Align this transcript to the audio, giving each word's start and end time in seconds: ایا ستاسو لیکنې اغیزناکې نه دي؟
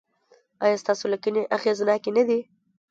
ایا 0.63 0.77
ستاسو 0.83 1.05
لیکنې 1.13 1.41
اغیزناکې 1.55 2.11
نه 2.17 2.23
دي؟ 2.27 2.39